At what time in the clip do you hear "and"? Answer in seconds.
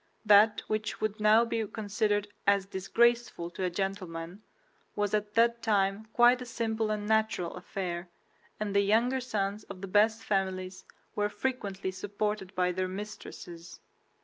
6.89-7.05, 8.59-8.75